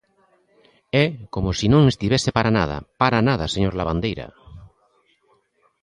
[1.03, 4.27] É como se non estivese para nada, ¡para nada, señor Lavandeira!